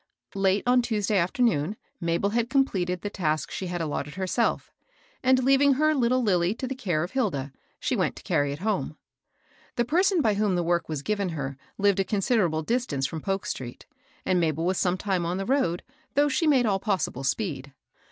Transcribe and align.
Late 0.33 0.63
on 0.65 0.81
Tuesday 0.81 1.15
afternoon 1.19 1.77
Mabel 1.99 2.31
had 2.31 2.49
completed 2.49 3.01
the 3.01 3.11
task 3.11 3.51
she 3.51 3.67
had 3.67 3.81
allotted 3.81 4.15
herself; 4.15 4.71
and, 5.21 5.43
leaving 5.43 5.73
her 5.73 5.93
little 5.93 6.23
Lilly 6.23 6.55
to 6.55 6.65
the 6.65 6.73
care 6.73 7.03
of 7.03 7.11
Hilda, 7.11 7.53
she 7.79 7.95
went 7.95 8.15
to 8.15 8.23
carry 8.23 8.51
it 8.51 8.57
home. 8.65 8.97
The 9.75 9.85
person 9.85 10.23
by 10.23 10.33
whom 10.33 10.55
the 10.55 10.63
work 10.63 10.89
was 10.89 11.03
given 11.03 11.29
her 11.29 11.55
lived 11.77 11.99
a 11.99 12.03
considerable 12.03 12.63
distance 12.63 13.05
from 13.05 13.21
Polk 13.21 13.45
street, 13.45 13.85
and 14.25 14.39
Mabel 14.39 14.65
was 14.65 14.79
some 14.79 14.97
time 14.97 15.23
on 15.23 15.37
the 15.37 15.45
road, 15.45 15.83
thoogh 16.15 16.31
she 16.31 16.47
made 16.47 16.65
all 16.65 16.79
possible 16.79 17.23
speed. 17.23 17.71